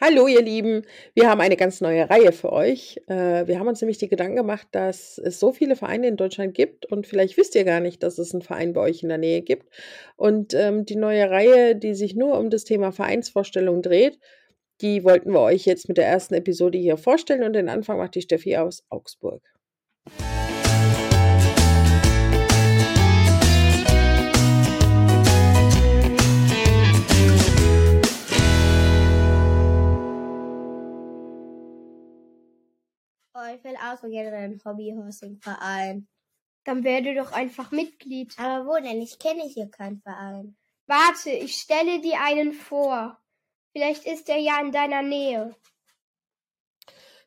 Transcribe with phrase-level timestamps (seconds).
[0.00, 0.82] Hallo, ihr Lieben.
[1.14, 3.00] Wir haben eine ganz neue Reihe für euch.
[3.06, 6.54] Äh, wir haben uns nämlich die Gedanken gemacht, dass es so viele Vereine in Deutschland
[6.54, 9.18] gibt und vielleicht wisst ihr gar nicht, dass es einen Verein bei euch in der
[9.18, 9.72] Nähe gibt.
[10.16, 14.18] Und ähm, die neue Reihe, die sich nur um das Thema Vereinsvorstellung dreht,
[14.80, 18.14] die wollten wir euch jetzt mit der ersten Episode hier vorstellen und den Anfang macht
[18.14, 19.42] die Steffi aus Augsburg.
[20.08, 20.41] Oh,
[33.54, 36.08] ich will auch so gerne einen Hobbyhorsing-Verein.
[36.64, 38.38] Dann werde doch einfach Mitglied.
[38.38, 39.00] Aber wo denn?
[39.02, 40.56] Ich kenne hier keinen Verein.
[40.86, 43.18] Warte, ich stelle dir einen vor.
[43.72, 45.54] Vielleicht ist er ja in deiner Nähe.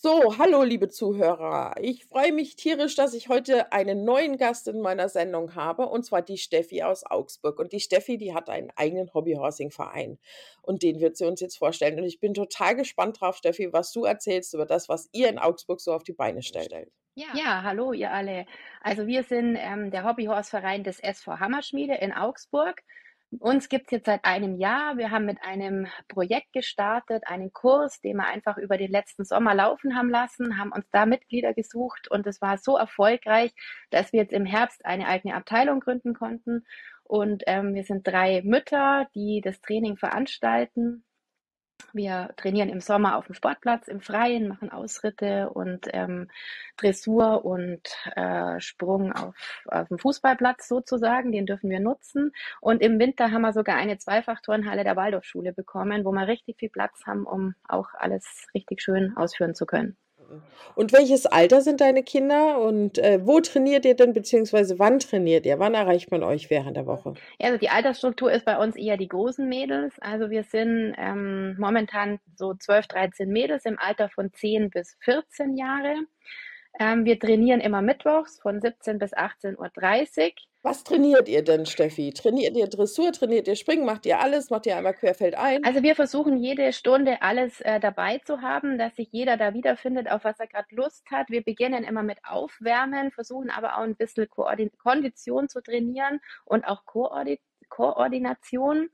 [0.00, 1.74] So, hallo liebe Zuhörer.
[1.80, 6.04] Ich freue mich tierisch, dass ich heute einen neuen Gast in meiner Sendung habe, und
[6.04, 7.58] zwar die Steffi aus Augsburg.
[7.58, 10.20] Und die Steffi, die hat einen eigenen Hobbyhorsing-Verein
[10.62, 11.98] und den wird sie uns jetzt vorstellen.
[11.98, 15.40] Und ich bin total gespannt drauf, Steffi, was du erzählst über das, was ihr in
[15.40, 16.72] Augsburg so auf die Beine stellt.
[17.16, 18.46] Ja, ja hallo ihr alle.
[18.80, 22.84] Also wir sind ähm, der Hobbyhorse-Verein des SV Hammerschmiede in Augsburg.
[23.30, 24.96] Uns gibt es jetzt seit einem Jahr.
[24.96, 29.54] Wir haben mit einem Projekt gestartet, einen Kurs, den wir einfach über den letzten Sommer
[29.54, 33.52] laufen haben lassen, haben uns da Mitglieder gesucht und es war so erfolgreich,
[33.90, 36.64] dass wir jetzt im Herbst eine eigene Abteilung gründen konnten.
[37.04, 41.04] Und ähm, wir sind drei Mütter, die das Training veranstalten
[41.92, 46.28] wir trainieren im Sommer auf dem Sportplatz im Freien, machen Ausritte und ähm,
[46.76, 47.82] Dressur und
[48.14, 49.34] äh, Sprung auf,
[49.66, 51.32] auf dem Fußballplatz sozusagen.
[51.32, 52.32] Den dürfen wir nutzen.
[52.60, 56.70] Und im Winter haben wir sogar eine Zweifachturnhalle der Waldorfschule bekommen, wo wir richtig viel
[56.70, 59.96] Platz haben, um auch alles richtig schön ausführen zu können.
[60.74, 65.46] Und welches Alter sind deine Kinder und äh, wo trainiert ihr denn, beziehungsweise wann trainiert
[65.46, 65.58] ihr?
[65.58, 67.14] Wann erreicht man euch während der Woche?
[67.38, 69.98] Ja, also die Altersstruktur ist bei uns eher die großen Mädels.
[70.00, 75.56] Also wir sind ähm, momentan so 12, 13 Mädels im Alter von 10 bis 14
[75.56, 75.94] Jahre.
[76.78, 80.32] Ähm, wir trainieren immer mittwochs von 17 bis 18.30 Uhr.
[80.62, 82.12] Was trainiert ihr denn, Steffi?
[82.12, 85.62] Trainiert ihr Dressur, trainiert ihr Springen, macht ihr alles, macht ihr einmal querfeld ein?
[85.64, 90.10] Also wir versuchen jede Stunde alles äh, dabei zu haben, dass sich jeder da wiederfindet,
[90.10, 91.30] auf was er gerade Lust hat.
[91.30, 96.64] Wir beginnen immer mit Aufwärmen, versuchen aber auch ein bisschen Koordin Kondition zu trainieren und
[96.64, 97.38] auch Koordin
[97.68, 98.90] Koordination.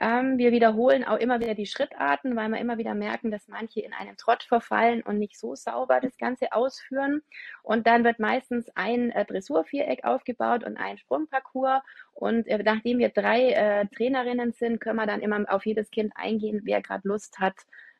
[0.00, 3.80] Ähm, wir wiederholen auch immer wieder die Schrittarten, weil wir immer wieder merken, dass manche
[3.80, 7.22] in einen Trott verfallen und nicht so sauber das Ganze ausführen.
[7.62, 11.82] Und dann wird meistens ein äh, Dressurviereck aufgebaut und ein Sprungparcours.
[12.12, 16.12] Und äh, nachdem wir drei äh, Trainerinnen sind, können wir dann immer auf jedes Kind
[16.16, 17.56] eingehen, wer gerade Lust hat,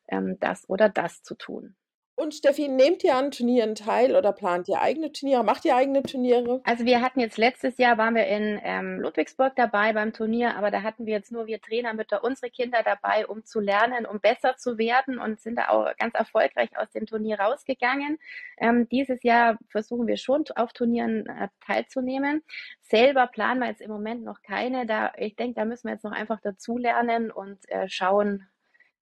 [0.07, 1.75] ähm, das oder das zu tun.
[2.17, 5.43] Und Steffi, nehmt ihr an Turnieren teil oder plant ihr eigene Turniere?
[5.43, 6.61] Macht ihr eigene Turniere?
[6.63, 10.71] Also wir hatten jetzt letztes Jahr waren wir in ähm, Ludwigsburg dabei beim Turnier, aber
[10.71, 14.55] da hatten wir jetzt nur wir Trainermütter unsere Kinder dabei, um zu lernen, um besser
[14.55, 18.17] zu werden und sind da auch ganz erfolgreich aus dem Turnier rausgegangen.
[18.59, 22.43] Ähm, dieses Jahr versuchen wir schon auf Turnieren äh, teilzunehmen.
[22.79, 24.85] Selber planen wir jetzt im Moment noch keine.
[24.85, 28.47] Da ich denke, da müssen wir jetzt noch einfach dazulernen und äh, schauen,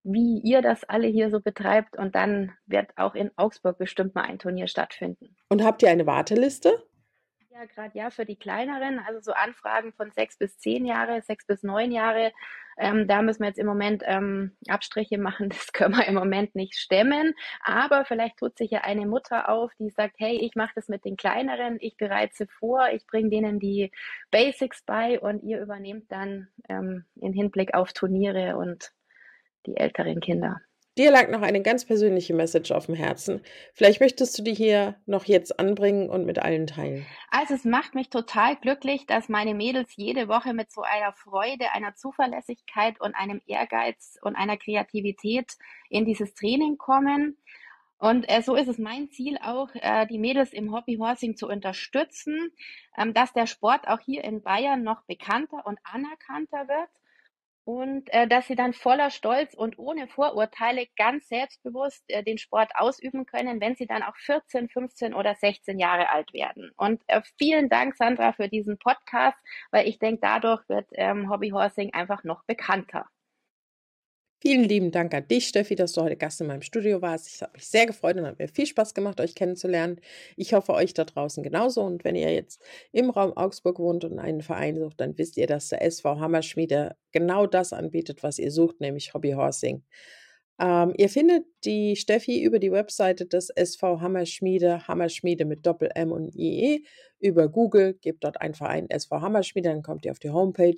[0.03, 1.97] wie ihr das alle hier so betreibt.
[1.97, 5.35] Und dann wird auch in Augsburg bestimmt mal ein Turnier stattfinden.
[5.49, 6.83] Und habt ihr eine Warteliste?
[7.49, 11.45] Ja, gerade ja für die kleineren, also so Anfragen von sechs bis zehn Jahre, sechs
[11.45, 12.31] bis neun Jahre.
[12.79, 15.49] Ähm, da müssen wir jetzt im Moment ähm, Abstriche machen.
[15.53, 17.35] Das können wir im Moment nicht stemmen.
[17.63, 21.05] Aber vielleicht tut sich ja eine Mutter auf, die sagt, hey, ich mache das mit
[21.05, 23.91] den kleineren, ich bereite sie vor, ich bringe denen die
[24.31, 28.91] Basics bei und ihr übernehmt dann ähm, in Hinblick auf Turniere und
[29.65, 30.61] die älteren Kinder.
[30.95, 33.41] Dir lag noch eine ganz persönliche Message auf dem Herzen.
[33.73, 37.03] Vielleicht möchtest du die hier noch jetzt anbringen und mit allen teilen.
[37.31, 41.71] Also es macht mich total glücklich, dass meine Mädels jede Woche mit so einer Freude,
[41.73, 45.57] einer Zuverlässigkeit und einem Ehrgeiz und einer Kreativität
[45.89, 47.37] in dieses Training kommen.
[47.97, 52.51] Und äh, so ist es mein Ziel auch, äh, die Mädels im Hobbyhorsing zu unterstützen,
[52.97, 56.89] ähm, dass der Sport auch hier in Bayern noch bekannter und anerkannter wird
[57.65, 62.71] und äh, dass sie dann voller Stolz und ohne Vorurteile ganz selbstbewusst äh, den Sport
[62.75, 66.71] ausüben können, wenn sie dann auch 14, 15 oder 16 Jahre alt werden.
[66.75, 69.37] Und äh, vielen Dank, Sandra, für diesen Podcast,
[69.71, 73.05] weil ich denke, dadurch wird ähm, Hobbyhorsing einfach noch bekannter.
[74.45, 77.33] Vielen lieben Dank an dich, Steffi, dass du heute Gast in meinem Studio warst.
[77.33, 80.01] Ich habe mich sehr gefreut und hat mir viel Spaß gemacht, euch kennenzulernen.
[80.35, 81.81] Ich hoffe, euch da draußen genauso.
[81.81, 82.61] Und wenn ihr jetzt
[82.91, 86.97] im Raum Augsburg wohnt und einen Verein sucht, dann wisst ihr, dass der SV Hammerschmiede
[87.13, 89.81] genau das anbietet, was ihr sucht, nämlich Hobbyhorsing.
[90.59, 96.11] Ähm, ihr findet die Steffi über die Webseite des SV Hammerschmiede, Hammerschmiede mit Doppel M
[96.11, 96.85] und IE,
[97.19, 100.75] über Google, gebt dort einfach ein SV Hammerschmiede, dann kommt ihr auf die Homepage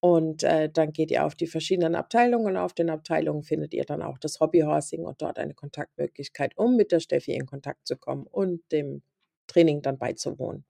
[0.00, 2.56] Und, äh, dann geht ihr auf die verschiedenen Abteilungen.
[2.56, 6.92] Auf den Abteilungen findet ihr dann auch das Hobbyhorsing und dort eine Kontaktmöglichkeit, um mit
[6.92, 9.02] der Steffi in Kontakt zu kommen und dem
[9.48, 10.64] Training dann beizuwohnen.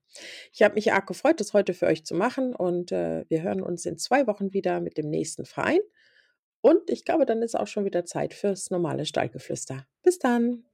[0.53, 3.61] Ich habe mich arg gefreut, das heute für euch zu machen und, äh, wir hören
[3.61, 5.81] uns in 2 Wochen wieder mit dem nächsten Verein.
[6.61, 9.87] Und ich glaube, dann ist auch schon wieder Zeit fürs normale Stallgeflüster.
[10.03, 10.65] Bis dann.